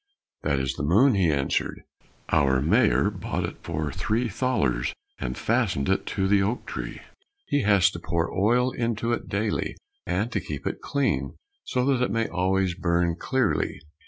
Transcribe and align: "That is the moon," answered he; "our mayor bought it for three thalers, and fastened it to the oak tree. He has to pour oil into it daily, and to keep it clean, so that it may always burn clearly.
"That 0.41 0.57
is 0.59 0.73
the 0.73 0.81
moon," 0.83 1.15
answered 1.15 1.79
he; 2.01 2.07
"our 2.29 2.59
mayor 2.59 3.11
bought 3.11 3.43
it 3.45 3.57
for 3.61 3.91
three 3.91 4.29
thalers, 4.29 4.95
and 5.19 5.37
fastened 5.37 5.89
it 5.89 6.07
to 6.07 6.27
the 6.27 6.41
oak 6.41 6.65
tree. 6.65 7.01
He 7.45 7.61
has 7.61 7.91
to 7.91 7.99
pour 7.99 8.33
oil 8.33 8.71
into 8.71 9.11
it 9.13 9.29
daily, 9.29 9.75
and 10.07 10.31
to 10.31 10.39
keep 10.41 10.65
it 10.65 10.81
clean, 10.81 11.35
so 11.65 11.85
that 11.85 12.01
it 12.01 12.09
may 12.09 12.27
always 12.27 12.73
burn 12.73 13.15
clearly. 13.15 13.79